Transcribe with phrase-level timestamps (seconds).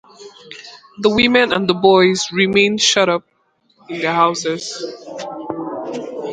[0.97, 3.23] The women and boys remained shut up
[3.87, 4.81] in their houses.